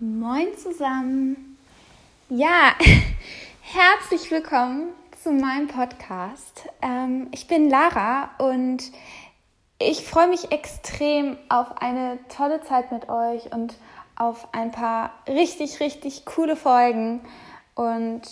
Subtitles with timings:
[0.00, 1.56] Moin zusammen.
[2.28, 2.74] Ja,
[3.62, 4.88] herzlich willkommen
[5.22, 6.68] zu meinem Podcast.
[6.82, 8.90] Ähm, ich bin Lara und
[9.78, 13.76] ich freue mich extrem auf eine tolle Zeit mit euch und
[14.16, 17.20] auf ein paar richtig, richtig coole Folgen
[17.76, 18.22] und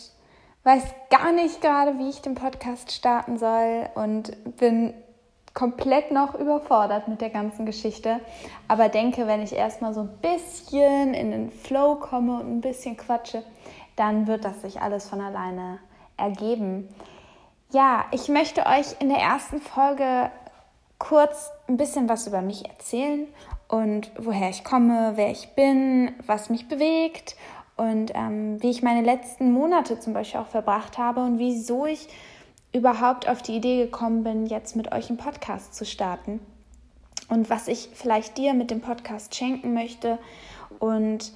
[0.64, 4.94] weiß gar nicht gerade, wie ich den Podcast starten soll und bin
[5.55, 8.21] komplett noch überfordert mit der ganzen Geschichte,
[8.69, 12.97] aber denke, wenn ich erstmal so ein bisschen in den Flow komme und ein bisschen
[12.97, 13.43] quatsche,
[13.96, 15.79] dann wird das sich alles von alleine
[16.16, 16.88] ergeben.
[17.70, 20.30] Ja, ich möchte euch in der ersten Folge
[20.98, 23.27] kurz ein bisschen was über mich erzählen
[23.69, 27.37] und woher ich komme, wer ich bin, was mich bewegt
[27.77, 32.09] und ähm, wie ich meine letzten Monate zum Beispiel auch verbracht habe und wieso ich
[32.72, 36.40] überhaupt auf die Idee gekommen bin, jetzt mit euch einen Podcast zu starten
[37.28, 40.18] und was ich vielleicht dir mit dem Podcast schenken möchte
[40.78, 41.32] und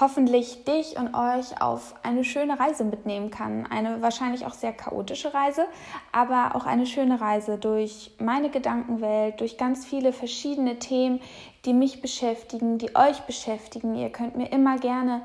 [0.00, 3.66] hoffentlich dich und euch auf eine schöne Reise mitnehmen kann.
[3.66, 5.66] Eine wahrscheinlich auch sehr chaotische Reise,
[6.12, 11.20] aber auch eine schöne Reise durch meine Gedankenwelt, durch ganz viele verschiedene Themen,
[11.64, 13.94] die mich beschäftigen, die euch beschäftigen.
[13.94, 15.22] Ihr könnt mir immer gerne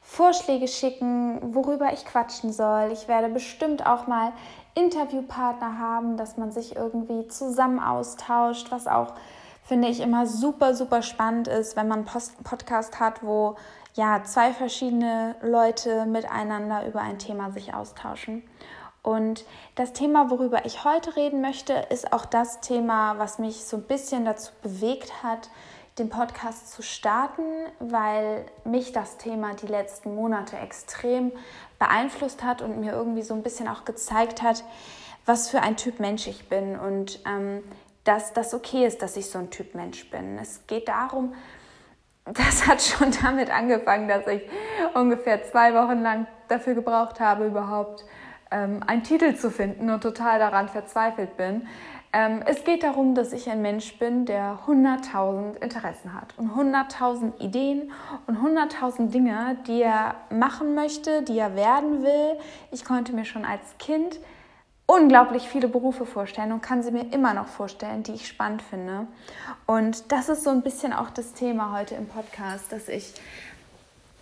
[0.00, 2.90] Vorschläge schicken, worüber ich quatschen soll.
[2.92, 4.32] Ich werde bestimmt auch mal
[4.74, 9.14] Interviewpartner haben, dass man sich irgendwie zusammen austauscht, was auch,
[9.62, 13.56] finde ich, immer super, super spannend ist, wenn man einen Podcast hat, wo
[13.94, 18.42] ja zwei verschiedene Leute miteinander über ein Thema sich austauschen.
[19.02, 23.76] Und das Thema, worüber ich heute reden möchte, ist auch das Thema, was mich so
[23.76, 25.50] ein bisschen dazu bewegt hat,
[25.98, 27.42] den Podcast zu starten,
[27.78, 31.30] weil mich das Thema die letzten Monate extrem
[31.84, 34.64] beeinflusst hat und mir irgendwie so ein bisschen auch gezeigt hat,
[35.26, 37.62] was für ein Typ Mensch ich bin und ähm,
[38.04, 40.38] dass das okay ist, dass ich so ein Typ Mensch bin.
[40.38, 41.34] Es geht darum,
[42.24, 44.42] das hat schon damit angefangen, dass ich
[44.94, 48.04] ungefähr zwei Wochen lang dafür gebraucht habe, überhaupt
[48.50, 51.66] ähm, einen Titel zu finden und total daran verzweifelt bin.
[52.16, 57.40] Ähm, es geht darum, dass ich ein Mensch bin, der 100.000 Interessen hat und 100.000
[57.40, 57.90] Ideen
[58.28, 62.38] und 100.000 Dinge, die er machen möchte, die er werden will.
[62.70, 64.20] Ich konnte mir schon als Kind
[64.86, 69.08] unglaublich viele Berufe vorstellen und kann sie mir immer noch vorstellen, die ich spannend finde.
[69.66, 73.14] Und das ist so ein bisschen auch das Thema heute im Podcast, dass ich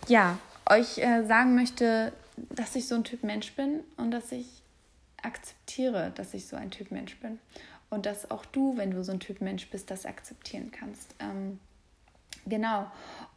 [0.07, 4.47] ja euch äh, sagen möchte, dass ich so ein Typ Mensch bin und dass ich
[5.21, 7.39] akzeptiere, dass ich so ein Typ Mensch bin
[7.93, 11.15] und dass auch du, wenn du so ein Typ Mensch bist, das akzeptieren kannst.
[11.19, 11.59] Ähm,
[12.45, 12.87] genau.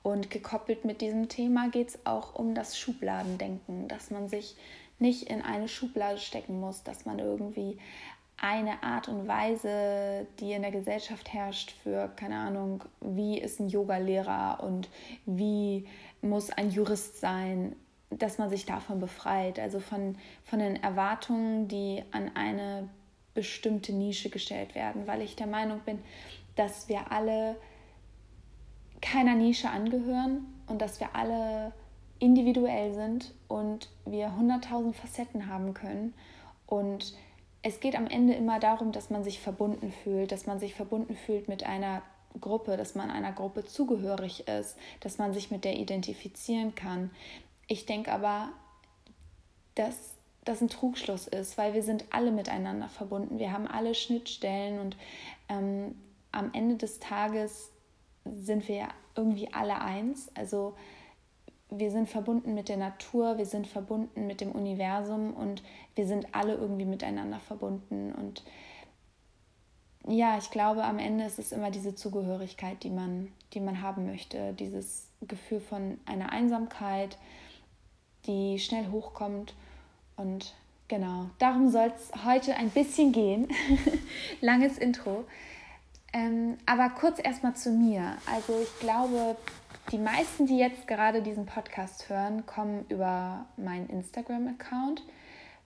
[0.03, 4.57] Und gekoppelt mit diesem Thema geht es auch um das Schubladendenken, dass man sich
[4.99, 7.79] nicht in eine Schublade stecken muss, dass man irgendwie
[8.39, 13.69] eine Art und Weise, die in der Gesellschaft herrscht, für, keine Ahnung, wie ist ein
[13.69, 14.89] Yogalehrer und
[15.25, 15.87] wie
[16.21, 17.77] muss ein Jurist sein,
[18.11, 22.89] dass man sich davon befreit, also von, von den Erwartungen, die an eine
[23.37, 26.01] bestimmte Nische gestellt werden, weil ich der Meinung bin,
[26.57, 27.55] dass wir alle
[29.01, 31.73] keiner Nische angehören und dass wir alle
[32.19, 36.15] individuell sind und wir 100.000 Facetten haben können.
[36.67, 37.15] Und
[37.63, 41.15] es geht am Ende immer darum, dass man sich verbunden fühlt, dass man sich verbunden
[41.15, 42.03] fühlt mit einer
[42.41, 47.11] Gruppe, dass man einer Gruppe zugehörig ist, dass man sich mit der identifizieren kann.
[47.69, 48.49] Ich denke aber,
[49.75, 50.16] dass
[50.47, 53.39] das ein Trugschluss ist, weil wir sind alle miteinander verbunden.
[53.39, 54.97] Wir haben alle Schnittstellen und
[55.49, 55.97] ähm,
[56.33, 57.73] am Ende des Tages
[58.25, 60.31] sind wir ja irgendwie alle eins.
[60.35, 60.75] Also
[61.69, 65.63] wir sind verbunden mit der Natur, wir sind verbunden mit dem Universum und
[65.97, 68.13] wir sind alle irgendwie miteinander verbunden.
[68.13, 68.45] Und
[70.07, 74.07] ja, ich glaube, am Ende ist es immer diese Zugehörigkeit, die man, die man haben
[74.07, 77.19] möchte, dieses Gefühl von einer Einsamkeit,
[78.27, 79.55] die schnell hochkommt
[80.17, 80.55] und
[80.89, 83.49] genau, darum soll es heute ein bisschen gehen.
[84.41, 85.25] Langes Intro.
[86.13, 88.17] Ähm, aber kurz erstmal zu mir.
[88.33, 89.37] Also ich glaube,
[89.93, 95.03] die meisten, die jetzt gerade diesen Podcast hören, kommen über meinen Instagram-Account,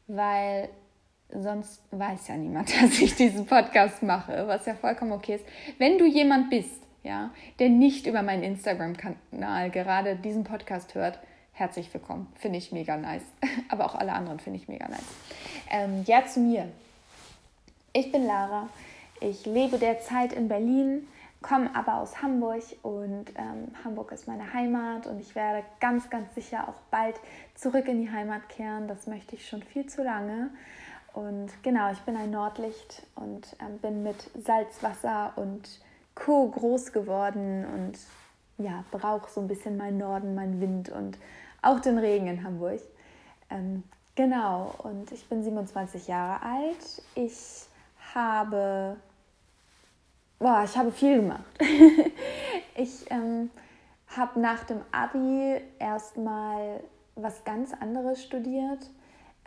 [0.09, 0.69] weil
[1.33, 5.47] sonst weiß ja niemand, dass ich diesen Podcast mache, was ja vollkommen okay ist.
[5.79, 11.19] Wenn du jemand bist, ja, der nicht über meinen Instagram-Kanal gerade diesen Podcast hört,
[11.61, 12.27] herzlich willkommen.
[12.37, 13.23] Finde ich mega nice.
[13.69, 15.05] Aber auch alle anderen finde ich mega nice.
[15.71, 16.67] Ähm, ja, zu mir.
[17.93, 18.69] Ich bin Lara.
[19.21, 21.07] Ich lebe derzeit in Berlin,
[21.43, 26.35] komme aber aus Hamburg und ähm, Hamburg ist meine Heimat und ich werde ganz, ganz
[26.35, 27.17] sicher auch bald
[27.55, 28.89] zurück in die Heimat kehren.
[28.89, 30.49] Das möchte ich schon viel zu lange.
[31.13, 35.69] Und genau, ich bin ein Nordlicht und ähm, bin mit Salzwasser und
[36.15, 36.49] Co.
[36.49, 37.99] groß geworden und
[38.65, 41.19] ja, brauche so ein bisschen meinen Norden, meinen Wind und
[41.63, 42.81] auch den Regen in Hamburg.
[43.51, 43.83] Ähm,
[44.15, 47.03] genau, und ich bin 27 Jahre alt.
[47.15, 47.67] Ich
[48.15, 48.97] habe,
[50.39, 51.45] boah, ich habe viel gemacht.
[52.77, 53.51] ich ähm,
[54.17, 56.81] habe nach dem Abi erstmal
[57.17, 58.91] was ganz anderes studiert.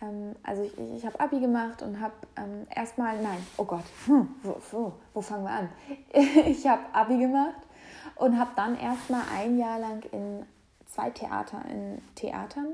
[0.02, 4.28] Ähm, also ich, ich habe Abi gemacht und habe ähm, erstmal, nein, oh Gott, hm,
[4.44, 5.70] wo, wo, wo fangen wir an?
[6.48, 7.62] ich habe Abi gemacht
[8.16, 10.46] und habe dann erstmal ein Jahr lang in
[10.94, 12.74] zwei Theater, in Theatern,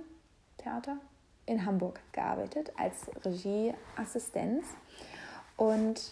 [0.57, 0.97] Theater
[1.45, 4.65] in Hamburg gearbeitet als Regieassistenz
[5.57, 6.11] und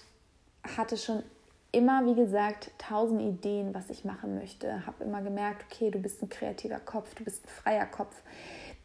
[0.75, 1.23] hatte schon
[1.71, 4.85] immer, wie gesagt, tausend Ideen, was ich machen möchte.
[4.85, 8.15] Habe immer gemerkt, okay, du bist ein kreativer Kopf, du bist ein freier Kopf.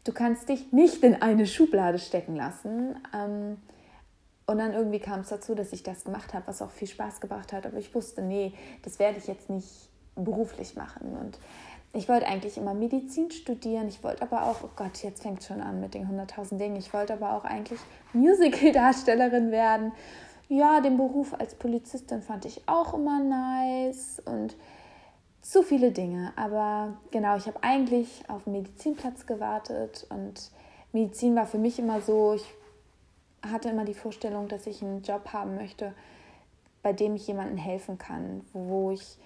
[0.03, 2.95] Du kannst dich nicht in eine Schublade stecken lassen.
[3.13, 3.57] Ähm,
[4.45, 7.21] und dann irgendwie kam es dazu, dass ich das gemacht habe, was auch viel Spaß
[7.21, 7.65] gebracht hat.
[7.65, 8.53] Aber ich wusste, nee,
[8.83, 11.17] das werde ich jetzt nicht beruflich machen.
[11.17, 11.39] Und
[11.93, 13.87] ich wollte eigentlich immer Medizin studieren.
[13.87, 16.75] Ich wollte aber auch, oh Gott, jetzt fängt schon an mit den 100.000 Dingen.
[16.75, 17.79] Ich wollte aber auch eigentlich
[18.13, 19.93] Musical-Darstellerin werden
[20.49, 24.55] ja, den Beruf als Polizistin fand ich auch immer nice und
[25.41, 26.33] zu viele Dinge.
[26.35, 30.51] Aber genau, ich habe eigentlich auf den Medizinplatz gewartet und
[30.91, 32.45] Medizin war für mich immer so, ich
[33.41, 35.93] hatte immer die Vorstellung, dass ich einen Job haben möchte,
[36.81, 39.17] bei dem ich jemandem helfen kann, wo ich,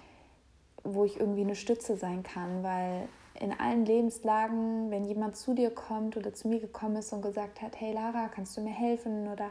[0.84, 3.08] wo ich irgendwie eine Stütze sein kann, weil
[3.40, 7.62] in allen Lebenslagen, wenn jemand zu dir kommt oder zu mir gekommen ist und gesagt
[7.62, 9.50] hat, hey Lara, kannst du mir helfen oder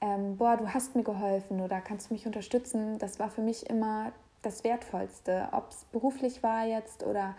[0.00, 3.68] ähm, boah, du hast mir geholfen oder kannst du mich unterstützen, das war für mich
[3.70, 4.12] immer
[4.42, 5.48] das Wertvollste.
[5.52, 7.34] Ob es beruflich war jetzt oder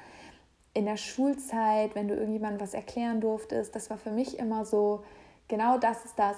[0.73, 5.03] in der Schulzeit, wenn du irgendjemandem was erklären durftest, das war für mich immer so,
[5.47, 6.37] genau das ist das,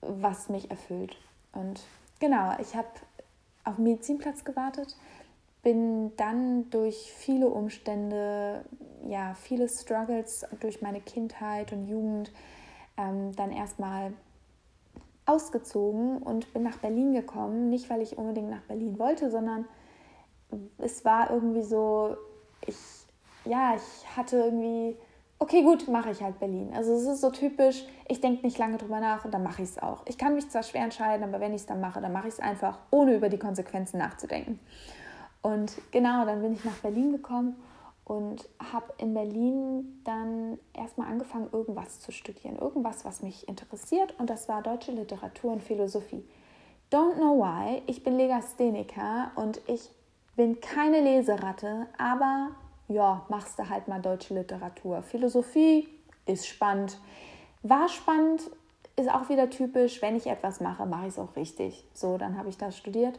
[0.00, 1.16] was mich erfüllt.
[1.52, 1.80] Und
[2.18, 2.88] genau, ich habe
[3.64, 4.96] auf den Medizinplatz gewartet,
[5.62, 8.64] bin dann durch viele Umstände,
[9.06, 12.32] ja, viele Struggles durch meine Kindheit und Jugend
[12.96, 14.12] ähm, dann erstmal
[15.24, 17.70] ausgezogen und bin nach Berlin gekommen.
[17.70, 19.66] Nicht, weil ich unbedingt nach Berlin wollte, sondern
[20.78, 22.16] es war irgendwie so,
[22.66, 22.76] ich,
[23.44, 24.96] ja, ich hatte irgendwie,
[25.38, 26.72] okay, gut, mache ich halt Berlin.
[26.74, 29.70] Also es ist so typisch, ich denke nicht lange drüber nach und dann mache ich
[29.70, 30.02] es auch.
[30.06, 32.34] Ich kann mich zwar schwer entscheiden, aber wenn ich es dann mache, dann mache ich
[32.34, 34.58] es einfach, ohne über die Konsequenzen nachzudenken.
[35.42, 37.56] Und genau, dann bin ich nach Berlin gekommen
[38.04, 42.56] und habe in Berlin dann erstmal angefangen, irgendwas zu studieren.
[42.58, 46.24] Irgendwas, was mich interessiert und das war deutsche Literatur und Philosophie.
[46.90, 49.90] Don't know why, ich bin Legastheniker und ich
[50.36, 52.50] bin keine Leseratte, aber
[52.88, 55.02] ja, machst du halt mal deutsche Literatur.
[55.02, 55.88] Philosophie
[56.26, 56.98] ist spannend.
[57.62, 58.42] War spannend,
[58.96, 61.84] ist auch wieder typisch, wenn ich etwas mache, mache ich es auch richtig.
[61.94, 63.18] So, dann habe ich das studiert.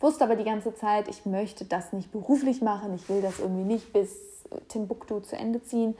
[0.00, 3.64] Wusste aber die ganze Zeit, ich möchte das nicht beruflich machen, ich will das irgendwie
[3.64, 5.96] nicht bis Timbuktu zu Ende ziehen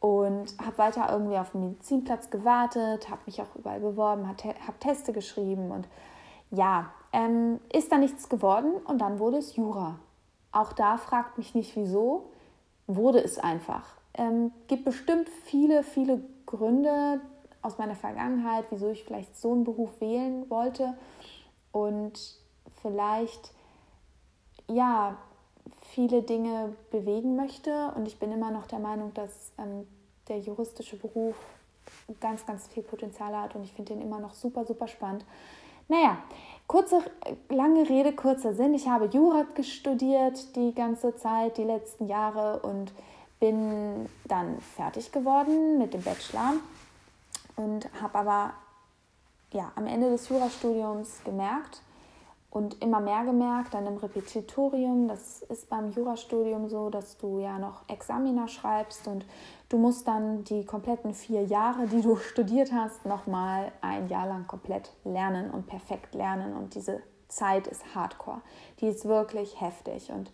[0.00, 5.12] und habe weiter irgendwie auf dem Medizinplatz gewartet, habe mich auch überall beworben, habe Teste
[5.12, 5.88] geschrieben und
[6.50, 9.98] ja, ähm, ist da nichts geworden und dann wurde es Jura.
[10.52, 12.30] Auch da fragt mich nicht wieso,
[12.86, 13.96] wurde es einfach.
[14.14, 17.20] Ähm, gibt bestimmt viele, viele Gründe
[17.62, 20.96] aus meiner Vergangenheit, wieso ich vielleicht so einen Beruf wählen wollte
[21.72, 22.43] und
[22.84, 23.52] vielleicht
[24.68, 25.16] ja
[25.80, 27.92] viele Dinge bewegen möchte.
[27.96, 29.86] Und ich bin immer noch der Meinung, dass ähm,
[30.28, 31.34] der juristische Beruf
[32.20, 35.24] ganz, ganz viel Potenzial hat und ich finde den immer noch super, super spannend.
[35.88, 36.18] Naja,
[36.66, 37.02] kurze,
[37.50, 38.74] lange Rede, kurzer Sinn.
[38.74, 42.92] Ich habe Jurat studiert die ganze Zeit, die letzten Jahre und
[43.38, 46.54] bin dann fertig geworden mit dem Bachelor
[47.56, 48.54] und habe aber
[49.52, 51.82] ja, am Ende des Jurastudiums gemerkt,
[52.54, 57.58] und immer mehr gemerkt, dann im Repetitorium, das ist beim Jurastudium so, dass du ja
[57.58, 59.26] noch Examina schreibst und
[59.68, 64.46] du musst dann die kompletten vier Jahre, die du studiert hast, nochmal ein Jahr lang
[64.46, 66.54] komplett lernen und perfekt lernen.
[66.54, 68.40] Und diese Zeit ist hardcore,
[68.78, 70.12] die ist wirklich heftig.
[70.12, 70.30] Und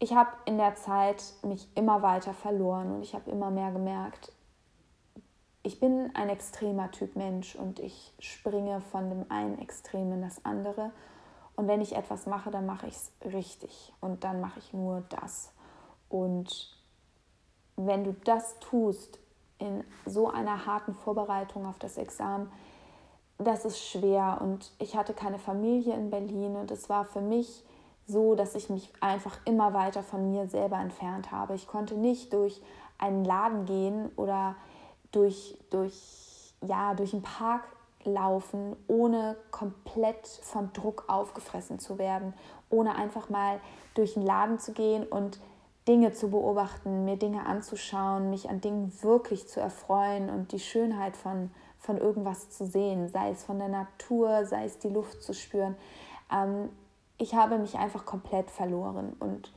[0.00, 4.32] ich habe in der Zeit mich immer weiter verloren und ich habe immer mehr gemerkt,
[5.62, 10.44] ich bin ein extremer Typ Mensch und ich springe von dem einen Extrem in das
[10.44, 10.90] andere.
[11.54, 15.02] Und wenn ich etwas mache, dann mache ich es richtig und dann mache ich nur
[15.10, 15.52] das.
[16.08, 16.74] Und
[17.76, 19.18] wenn du das tust
[19.58, 22.50] in so einer harten Vorbereitung auf das Examen,
[23.36, 24.38] das ist schwer.
[24.40, 27.64] Und ich hatte keine Familie in Berlin und es war für mich
[28.06, 31.54] so, dass ich mich einfach immer weiter von mir selber entfernt habe.
[31.54, 32.60] Ich konnte nicht durch
[32.98, 34.56] einen Laden gehen oder
[35.12, 37.64] durch, durch, ja, durch einen Park
[38.04, 42.34] laufen, ohne komplett von Druck aufgefressen zu werden,
[42.70, 43.60] ohne einfach mal
[43.94, 45.38] durch den Laden zu gehen und
[45.88, 51.16] Dinge zu beobachten, mir Dinge anzuschauen, mich an Dingen wirklich zu erfreuen und die Schönheit
[51.16, 55.34] von, von irgendwas zu sehen, sei es von der Natur, sei es die Luft zu
[55.34, 55.76] spüren.
[56.32, 56.68] Ähm,
[57.18, 59.52] ich habe mich einfach komplett verloren und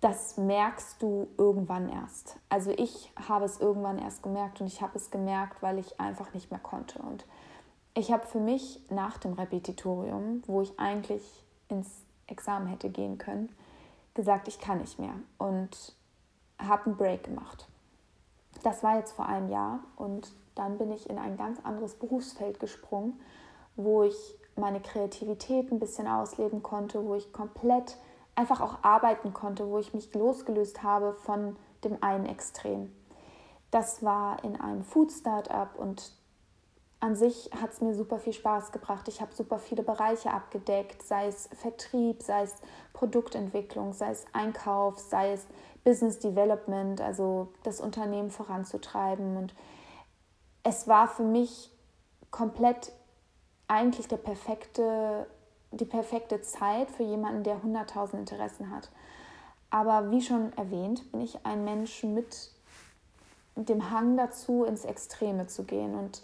[0.00, 2.38] das merkst du irgendwann erst.
[2.48, 6.34] Also ich habe es irgendwann erst gemerkt und ich habe es gemerkt, weil ich einfach
[6.34, 6.98] nicht mehr konnte.
[7.00, 7.24] Und
[7.94, 11.22] ich habe für mich nach dem Repetitorium, wo ich eigentlich
[11.68, 13.48] ins Examen hätte gehen können,
[14.14, 15.94] gesagt, ich kann nicht mehr und
[16.58, 17.68] habe einen Break gemacht.
[18.62, 22.60] Das war jetzt vor einem Jahr und dann bin ich in ein ganz anderes Berufsfeld
[22.60, 23.20] gesprungen,
[23.76, 27.98] wo ich meine Kreativität ein bisschen ausleben konnte, wo ich komplett
[28.36, 32.94] einfach auch arbeiten konnte, wo ich mich losgelöst habe von dem einen Extrem.
[33.70, 36.12] Das war in einem Food Startup und
[37.00, 39.08] an sich hat es mir super viel Spaß gebracht.
[39.08, 42.54] Ich habe super viele Bereiche abgedeckt, sei es Vertrieb, sei es
[42.94, 45.46] Produktentwicklung, sei es Einkauf, sei es
[45.84, 49.36] Business Development, also das Unternehmen voranzutreiben.
[49.36, 49.54] Und
[50.62, 51.70] es war für mich
[52.30, 52.92] komplett
[53.68, 55.26] eigentlich der perfekte
[55.70, 58.90] die perfekte Zeit für jemanden, der 100.000 Interessen hat.
[59.70, 62.50] Aber wie schon erwähnt, bin ich ein Mensch mit
[63.56, 65.94] dem Hang dazu, ins Extreme zu gehen.
[65.94, 66.22] Und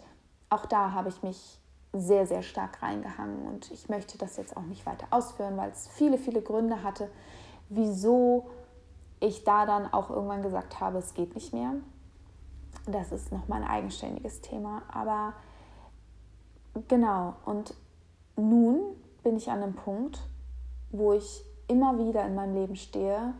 [0.49, 1.59] auch da habe ich mich
[1.91, 3.45] sehr, sehr stark reingehangen.
[3.45, 7.09] Und ich möchte das jetzt auch nicht weiter ausführen, weil es viele, viele Gründe hatte,
[7.69, 8.49] wieso
[9.19, 11.73] ich da dann auch irgendwann gesagt habe, es geht nicht mehr.
[12.87, 14.81] Das ist nochmal ein eigenständiges Thema.
[14.91, 15.33] Aber
[16.87, 17.73] genau, und
[18.35, 18.81] nun
[19.23, 20.19] bin ich an einem Punkt,
[20.91, 23.33] wo ich immer wieder in meinem Leben stehe,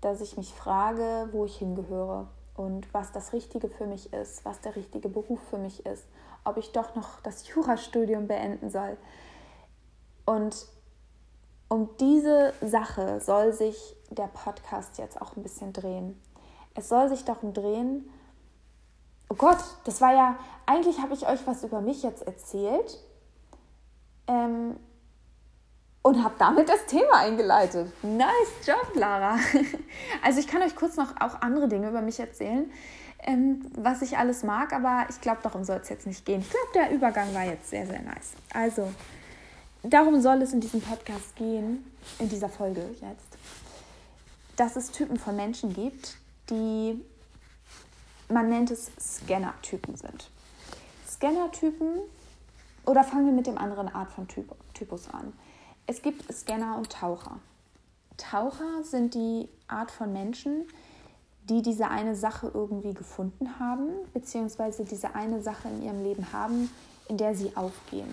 [0.00, 4.60] dass ich mich frage, wo ich hingehöre und was das Richtige für mich ist, was
[4.60, 6.04] der richtige Beruf für mich ist,
[6.44, 8.96] ob ich doch noch das Jurastudium beenden soll.
[10.26, 10.66] Und
[11.68, 16.20] um diese Sache soll sich der Podcast jetzt auch ein bisschen drehen.
[16.74, 18.10] Es soll sich darum drehen,
[19.28, 22.98] oh Gott, das war ja, eigentlich habe ich euch was über mich jetzt erzählt.
[24.26, 24.76] Ähm,
[26.02, 27.92] und habe damit das Thema eingeleitet.
[28.02, 29.38] Nice Job, Lara.
[30.22, 32.70] Also ich kann euch kurz noch auch andere Dinge über mich erzählen,
[33.22, 36.40] ähm, was ich alles mag, aber ich glaube, darum soll es jetzt nicht gehen.
[36.40, 38.32] Ich glaube, der Übergang war jetzt sehr, sehr nice.
[38.52, 38.92] Also,
[39.82, 41.84] darum soll es in diesem Podcast gehen,
[42.18, 43.38] in dieser Folge jetzt,
[44.56, 46.16] dass es Typen von Menschen gibt,
[46.48, 47.02] die,
[48.28, 50.30] man nennt es Scanner-Typen sind.
[51.08, 52.00] Scanner-Typen,
[52.86, 55.32] oder fangen wir mit dem anderen Art von typ, Typus an.
[55.90, 57.40] Es gibt Scanner und Taucher.
[58.16, 60.68] Taucher sind die Art von Menschen,
[61.48, 66.70] die diese eine Sache irgendwie gefunden haben, beziehungsweise diese eine Sache in ihrem Leben haben,
[67.08, 68.06] in der sie aufgehen.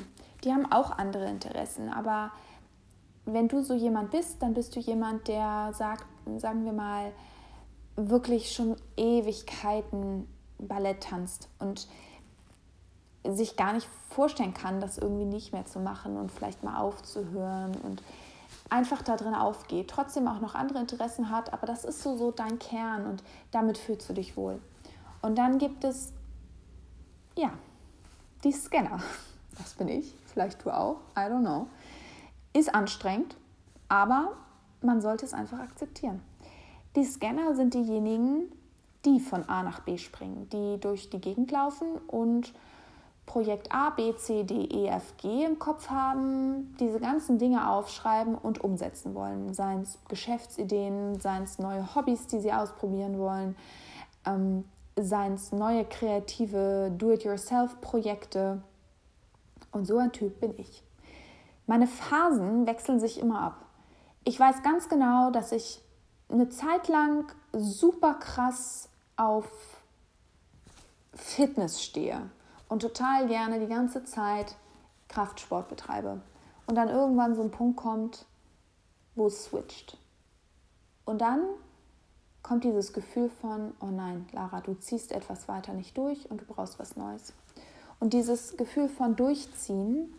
[0.43, 2.31] Die haben auch andere Interessen, aber
[3.25, 6.07] wenn du so jemand bist, dann bist du jemand, der sagt,
[6.37, 7.11] sagen wir mal,
[7.95, 11.87] wirklich schon Ewigkeiten Ballett tanzt und
[13.33, 17.75] sich gar nicht vorstellen kann, das irgendwie nicht mehr zu machen und vielleicht mal aufzuhören
[17.83, 18.01] und
[18.69, 22.31] einfach da drin aufgeht, trotzdem auch noch andere Interessen hat, aber das ist so, so
[22.31, 24.59] dein Kern und damit fühlst du dich wohl.
[25.21, 26.13] Und dann gibt es,
[27.35, 27.51] ja,
[28.43, 28.99] die Scanner.
[29.57, 31.67] Das bin ich, vielleicht du auch, I don't know.
[32.53, 33.35] Ist anstrengend,
[33.89, 34.33] aber
[34.81, 36.21] man sollte es einfach akzeptieren.
[36.95, 38.51] Die Scanner sind diejenigen,
[39.05, 42.53] die von A nach B springen, die durch die Gegend laufen und
[43.27, 48.35] Projekt A, B, C, D, E, F, G im Kopf haben, diese ganzen Dinge aufschreiben
[48.35, 49.53] und umsetzen wollen.
[49.53, 53.57] Seien es Geschäftsideen, seien es neue Hobbys, die sie ausprobieren wollen,
[54.25, 54.63] ähm,
[54.95, 58.61] seien es neue kreative Do-it-yourself-Projekte.
[59.73, 60.81] Und so ein Typ bin ich.
[61.67, 63.65] Meine Phasen wechseln sich immer ab.
[64.23, 65.81] Ich weiß ganz genau, dass ich
[66.29, 69.47] eine Zeit lang super krass auf
[71.13, 72.29] Fitness stehe
[72.69, 74.55] und total gerne die ganze Zeit
[75.07, 76.21] Kraftsport betreibe.
[76.65, 78.25] Und dann irgendwann so ein Punkt kommt,
[79.15, 79.97] wo es switcht.
[81.05, 81.41] Und dann
[82.43, 86.45] kommt dieses Gefühl von, oh nein, Lara, du ziehst etwas weiter nicht durch und du
[86.45, 87.33] brauchst was Neues.
[87.99, 90.13] Und dieses Gefühl von Durchziehen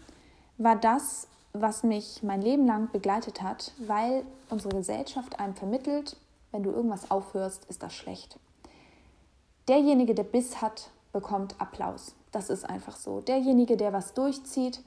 [0.56, 6.16] war das, was mich mein Leben lang begleitet hat, weil unsere Gesellschaft einem vermittelt,
[6.50, 8.38] wenn du irgendwas aufhörst, ist das schlecht.
[9.68, 12.14] Derjenige, der Biss hat, bekommt Applaus.
[12.32, 13.20] Das ist einfach so.
[13.20, 14.82] Derjenige, der was durchzieht,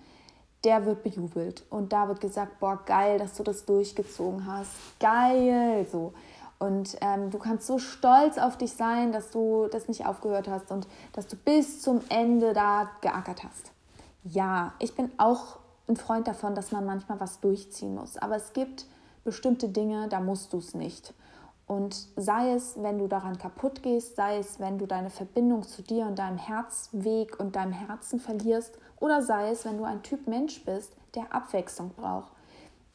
[0.64, 1.64] der wird bejubelt.
[1.70, 4.72] Und da wird gesagt, boah, geil, dass du das durchgezogen hast.
[5.00, 6.14] Geil, so.
[6.60, 10.72] Und ähm, du kannst so stolz auf dich sein, dass du das nicht aufgehört hast
[10.72, 13.72] und dass du bis zum Ende da geackert hast.
[14.24, 15.58] ja, ich bin auch
[15.88, 18.18] ein Freund davon, dass man manchmal was durchziehen muss.
[18.18, 18.86] Aber es gibt
[19.24, 21.14] bestimmte Dinge, da musst du es nicht.
[21.72, 25.82] Und sei es, wenn du daran kaputt gehst, sei es, wenn du deine Verbindung zu
[25.82, 30.28] dir und deinem Herzweg und deinem Herzen verlierst, oder sei es, wenn du ein Typ
[30.28, 32.30] Mensch bist, der Abwechslung braucht.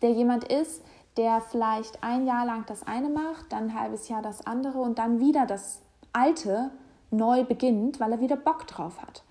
[0.02, 0.82] Der jemand ist,
[1.16, 4.98] der vielleicht ein Jahr lang das eine macht, dann ein halbes Jahr das andere und
[4.98, 5.80] dann wieder das
[6.12, 6.70] Alte
[7.10, 9.22] neu beginnt, weil er wieder Bock drauf hat.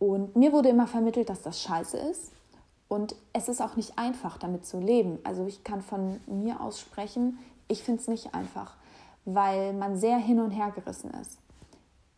[0.00, 2.32] Und mir wurde immer vermittelt, dass das scheiße ist.
[2.88, 5.20] Und es ist auch nicht einfach, damit zu leben.
[5.22, 8.76] Also ich kann von mir aus sprechen, ich finde es nicht einfach,
[9.24, 11.38] weil man sehr hin und her gerissen ist.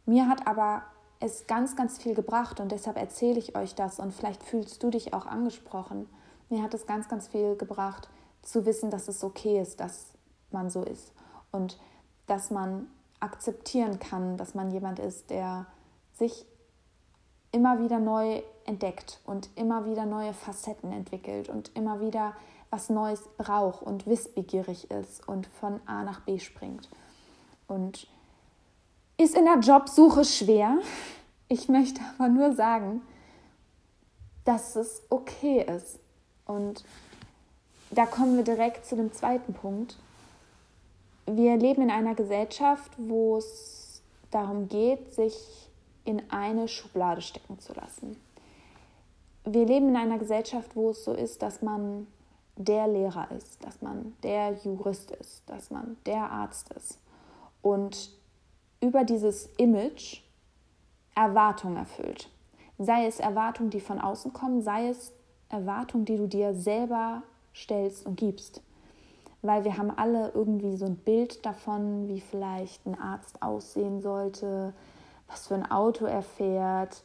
[0.04, 0.82] Mir hat aber
[1.20, 4.90] es ganz, ganz viel gebracht und deshalb erzähle ich euch das und vielleicht fühlst du
[4.90, 6.08] dich auch angesprochen.
[6.48, 8.08] Mir hat es ganz, ganz viel gebracht,
[8.42, 10.12] zu wissen, dass es okay ist, dass
[10.50, 11.12] man so ist
[11.50, 11.78] und
[12.26, 12.86] dass man
[13.18, 15.66] akzeptieren kann, dass man jemand ist, der
[16.12, 16.46] sich
[17.50, 22.34] immer wieder neu entdeckt und immer wieder neue Facetten entwickelt und immer wieder
[22.76, 26.90] was Neues braucht und wissbegierig ist und von A nach B springt.
[27.68, 28.06] Und
[29.16, 30.76] ist in der Jobsuche schwer.
[31.48, 33.00] Ich möchte aber nur sagen,
[34.44, 35.98] dass es okay ist.
[36.44, 36.84] Und
[37.92, 39.96] da kommen wir direkt zu dem zweiten Punkt.
[41.24, 45.70] Wir leben in einer Gesellschaft, wo es darum geht, sich
[46.04, 48.20] in eine Schublade stecken zu lassen.
[49.46, 52.06] Wir leben in einer Gesellschaft, wo es so ist, dass man
[52.56, 56.98] der Lehrer ist, dass man der Jurist ist, dass man der Arzt ist
[57.62, 58.10] und
[58.80, 60.22] über dieses Image
[61.14, 62.30] Erwartungen erfüllt.
[62.78, 65.12] Sei es Erwartungen, die von außen kommen, sei es
[65.48, 67.22] Erwartungen, die du dir selber
[67.54, 68.62] stellst und gibst.
[69.42, 74.74] Weil wir haben alle irgendwie so ein Bild davon, wie vielleicht ein Arzt aussehen sollte,
[75.28, 77.02] was für ein Auto er fährt.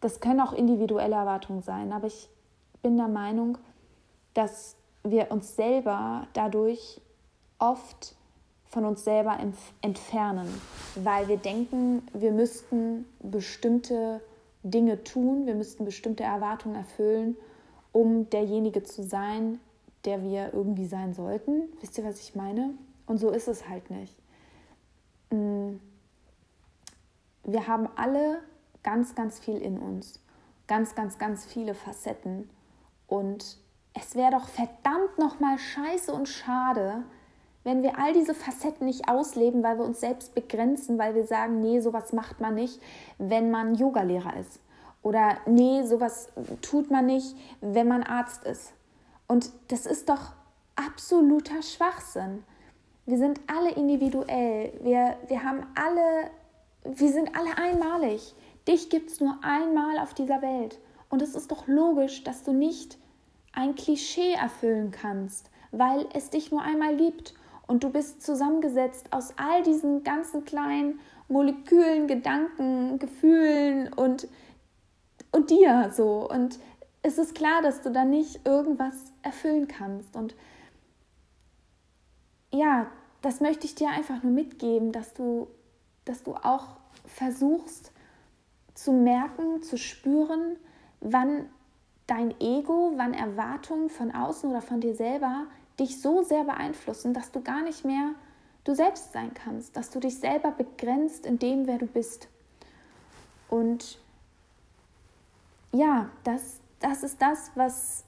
[0.00, 2.28] Das können auch individuelle Erwartungen sein, aber ich
[2.82, 3.58] bin der Meinung,
[4.34, 7.00] dass wir uns selber dadurch
[7.58, 8.14] oft
[8.68, 9.38] von uns selber
[9.82, 10.48] entfernen,
[10.94, 14.22] weil wir denken, wir müssten bestimmte
[14.62, 17.36] Dinge tun, wir müssten bestimmte Erwartungen erfüllen,
[17.92, 19.60] um derjenige zu sein,
[20.04, 21.64] der wir irgendwie sein sollten.
[21.80, 22.70] Wisst ihr, was ich meine?
[23.06, 24.16] Und so ist es halt nicht.
[25.30, 25.74] Mm.
[27.44, 28.38] Wir haben alle
[28.82, 30.20] ganz, ganz viel in uns,
[30.68, 32.48] ganz, ganz, ganz viele Facetten
[33.08, 33.58] und
[33.94, 37.04] es wäre doch verdammt nochmal scheiße und schade,
[37.64, 41.60] wenn wir all diese Facetten nicht ausleben, weil wir uns selbst begrenzen, weil wir sagen,
[41.60, 42.80] nee, sowas macht man nicht,
[43.18, 44.58] wenn man Yogalehrer ist.
[45.02, 46.28] Oder nee, sowas
[46.60, 48.72] tut man nicht, wenn man Arzt ist.
[49.28, 50.32] Und das ist doch
[50.76, 52.44] absoluter Schwachsinn.
[53.06, 54.72] Wir sind alle individuell.
[54.82, 56.30] Wir, wir haben alle,
[56.84, 58.34] wir sind alle einmalig.
[58.68, 60.78] Dich gibt es nur einmal auf dieser Welt.
[61.08, 62.96] Und es ist doch logisch, dass du nicht
[63.52, 67.34] ein Klischee erfüllen kannst, weil es dich nur einmal gibt
[67.66, 74.28] und du bist zusammengesetzt aus all diesen ganzen kleinen Molekülen, Gedanken, Gefühlen und,
[75.30, 76.28] und dir so.
[76.28, 76.58] Und
[77.02, 80.14] es ist klar, dass du da nicht irgendwas erfüllen kannst.
[80.16, 80.34] Und
[82.52, 82.86] ja,
[83.22, 85.48] das möchte ich dir einfach nur mitgeben, dass du,
[86.04, 87.92] dass du auch versuchst
[88.74, 90.56] zu merken, zu spüren,
[91.00, 91.48] wann
[92.06, 95.46] dein Ego, wann Erwartungen von außen oder von dir selber
[95.78, 98.14] dich so sehr beeinflussen, dass du gar nicht mehr
[98.64, 102.28] du selbst sein kannst, dass du dich selber begrenzt in dem, wer du bist.
[103.48, 103.98] Und
[105.72, 108.04] ja, das, das ist das, was,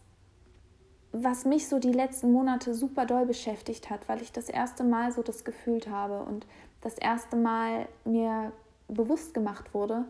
[1.13, 5.13] was mich so die letzten Monate super doll beschäftigt hat, weil ich das erste Mal
[5.13, 6.47] so das gefühlt habe und
[6.83, 8.53] das erste Mal mir
[8.89, 10.05] bewusst gemacht wurde,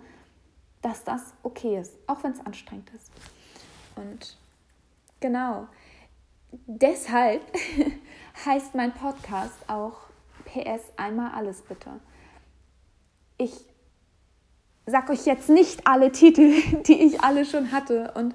[0.83, 3.11] dass das okay ist, auch wenn es anstrengend ist.
[3.97, 4.37] Und
[5.21, 5.67] genau,
[6.67, 7.43] deshalb
[8.45, 9.95] heißt mein Podcast auch
[10.45, 11.91] PS einmal alles bitte.
[13.39, 13.53] Ich
[14.87, 16.53] sag euch jetzt nicht alle Titel,
[16.87, 18.35] die ich alle schon hatte und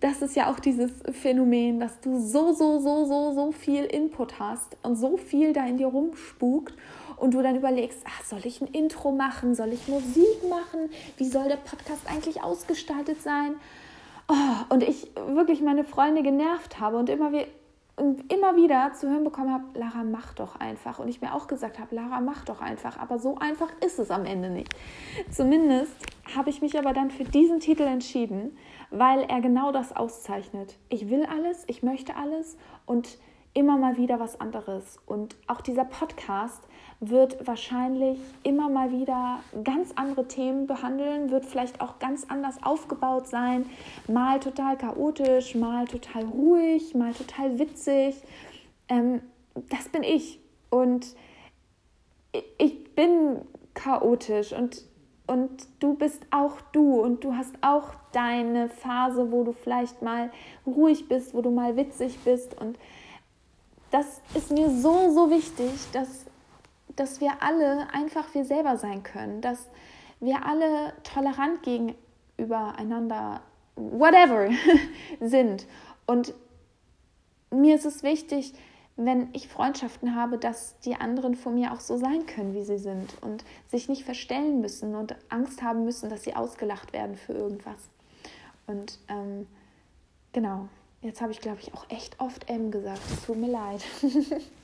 [0.00, 4.38] das ist ja auch dieses Phänomen, dass du so, so, so, so, so viel Input
[4.38, 6.74] hast und so viel da in dir rumspukt
[7.16, 11.28] und du dann überlegst, ach, soll ich ein Intro machen, soll ich Musik machen, wie
[11.28, 13.54] soll der Podcast eigentlich ausgestaltet sein?
[14.28, 14.34] Oh,
[14.74, 17.46] und ich wirklich meine Freunde genervt habe und immer, wie,
[17.96, 20.98] und immer wieder zu hören bekommen habe, Lara, mach doch einfach.
[20.98, 22.98] Und ich mir auch gesagt habe, Lara, mach doch einfach.
[22.98, 24.74] Aber so einfach ist es am Ende nicht.
[25.30, 25.94] Zumindest
[26.34, 28.56] habe ich mich aber dann für diesen Titel entschieden,
[28.90, 30.76] weil er genau das auszeichnet.
[30.88, 32.56] Ich will alles, ich möchte alles
[32.86, 33.18] und
[33.54, 34.98] immer mal wieder was anderes.
[35.06, 36.66] Und auch dieser Podcast
[37.02, 43.26] wird wahrscheinlich immer mal wieder ganz andere Themen behandeln, wird vielleicht auch ganz anders aufgebaut
[43.26, 43.66] sein,
[44.06, 48.22] mal total chaotisch, mal total ruhig, mal total witzig.
[48.88, 49.20] Ähm,
[49.68, 50.38] das bin ich.
[50.70, 51.16] Und
[52.56, 53.40] ich bin
[53.74, 54.82] chaotisch und,
[55.26, 60.30] und du bist auch du und du hast auch deine Phase, wo du vielleicht mal
[60.64, 62.58] ruhig bist, wo du mal witzig bist.
[62.60, 62.78] Und
[63.90, 66.26] das ist mir so, so wichtig, dass
[66.96, 69.68] dass wir alle einfach wir selber sein können, dass
[70.20, 73.42] wir alle tolerant gegenüber einander,
[73.76, 74.50] whatever,
[75.20, 75.66] sind.
[76.06, 76.34] Und
[77.50, 78.54] mir ist es wichtig,
[78.96, 82.78] wenn ich Freundschaften habe, dass die anderen vor mir auch so sein können, wie sie
[82.78, 87.32] sind und sich nicht verstellen müssen und Angst haben müssen, dass sie ausgelacht werden für
[87.32, 87.78] irgendwas.
[88.66, 89.46] Und ähm,
[90.32, 90.68] genau,
[91.00, 93.00] jetzt habe ich, glaube ich, auch echt oft M gesagt.
[93.10, 93.82] Es tut mir leid.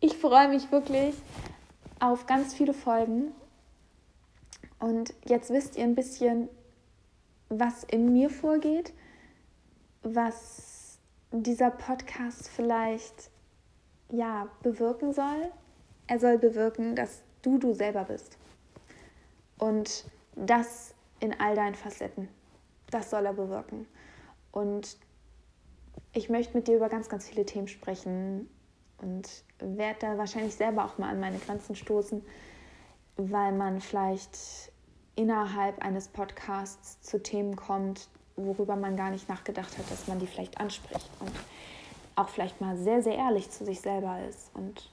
[0.00, 1.14] ich freue mich wirklich
[2.00, 3.32] auf ganz viele Folgen.
[4.78, 6.48] Und jetzt wisst ihr ein bisschen,
[7.48, 8.92] was in mir vorgeht,
[10.02, 10.98] was
[11.32, 13.30] dieser Podcast vielleicht
[14.10, 15.50] ja bewirken soll.
[16.06, 18.38] Er soll bewirken, dass du du selber bist.
[19.58, 20.04] Und
[20.36, 22.28] das in all deinen Facetten.
[22.90, 23.86] Das soll er bewirken.
[24.52, 24.96] Und
[26.12, 28.48] ich möchte mit dir über ganz, ganz viele Themen sprechen
[28.98, 32.24] und werde da wahrscheinlich selber auch mal an meine Grenzen stoßen,
[33.16, 34.38] weil man vielleicht
[35.16, 40.26] innerhalb eines Podcasts zu Themen kommt, worüber man gar nicht nachgedacht hat, dass man die
[40.26, 41.32] vielleicht anspricht und
[42.14, 44.50] auch vielleicht mal sehr, sehr ehrlich zu sich selber ist.
[44.54, 44.90] Und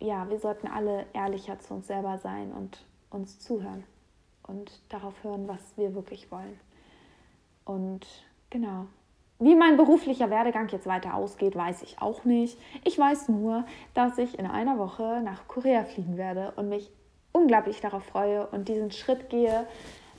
[0.00, 3.84] ja, wir sollten alle ehrlicher zu uns selber sein und uns zuhören
[4.42, 6.58] und darauf hören, was wir wirklich wollen.
[7.64, 8.06] Und
[8.50, 8.86] genau,
[9.44, 12.58] wie mein beruflicher Werdegang jetzt weiter ausgeht, weiß ich auch nicht.
[12.82, 16.90] Ich weiß nur, dass ich in einer Woche nach Korea fliegen werde und mich
[17.32, 19.66] unglaublich darauf freue und diesen Schritt gehe,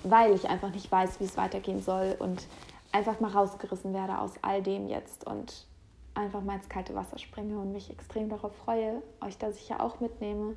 [0.04, 2.46] weil ich einfach nicht weiß, wie es weitergehen soll und
[2.92, 5.66] einfach mal rausgerissen werde aus all dem jetzt und
[6.14, 10.00] einfach mal ins kalte Wasser springe und mich extrem darauf freue, euch da sicher auch
[10.02, 10.56] mitnehme.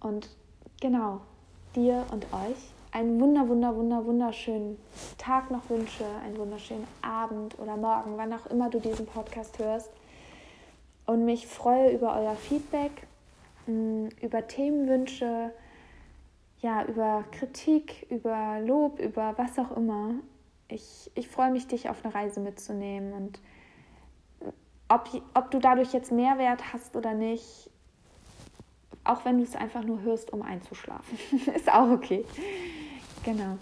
[0.00, 0.30] Und
[0.80, 1.20] genau,
[1.76, 4.78] dir und euch einen wunder, wunder, wunder, wunderschönen
[5.18, 9.90] Tag noch wünsche, einen wunderschönen Abend oder Morgen, wann auch immer du diesen Podcast hörst.
[11.06, 12.92] Und mich freue über euer Feedback,
[13.66, 15.52] mm, über Themenwünsche,
[16.60, 20.14] ja, über Kritik, über Lob, über was auch immer.
[20.68, 23.40] Ich, ich freue mich, dich auf eine Reise mitzunehmen und
[24.88, 27.70] ob, ob du dadurch jetzt Mehrwert hast oder nicht,
[29.04, 31.18] auch wenn du es einfach nur hörst, um einzuschlafen,
[31.54, 32.24] ist auch okay.
[33.24, 33.58] Genau.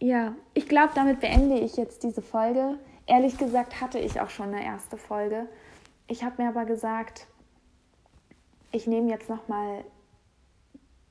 [0.00, 2.78] Ja, ich glaube, damit beende ich jetzt diese Folge.
[3.06, 5.48] Ehrlich gesagt hatte ich auch schon eine erste Folge.
[6.08, 7.26] Ich habe mir aber gesagt,
[8.72, 9.84] ich nehme jetzt nochmal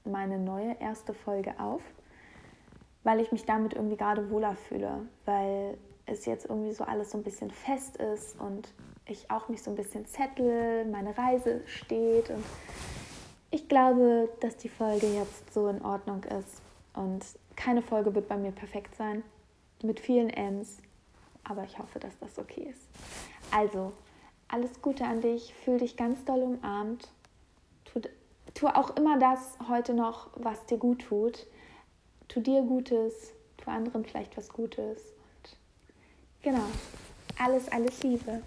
[0.04, 1.82] meine neue erste Folge auf,
[3.04, 7.18] weil ich mich damit irgendwie gerade wohler fühle, weil es jetzt irgendwie so alles so
[7.18, 8.74] ein bisschen fest ist und
[9.06, 12.44] ich auch mich so ein bisschen zettel, meine Reise steht und
[13.52, 16.62] ich glaube, dass die Folge jetzt so in Ordnung ist
[16.94, 17.24] und
[17.56, 19.24] keine Folge wird bei mir perfekt sein,
[19.84, 20.78] mit vielen M's,
[21.44, 22.88] aber ich hoffe, dass das okay ist.
[23.52, 23.92] Also,
[24.48, 27.10] alles Gute an dich, fühl dich ganz doll umarmt.
[27.86, 28.02] Tu,
[28.54, 31.46] tu auch immer das heute noch, was dir gut tut.
[32.28, 35.02] Tu dir Gutes, tu anderen vielleicht was Gutes.
[35.04, 35.58] Und
[36.42, 36.66] genau,
[37.38, 38.42] alles, alles Liebe.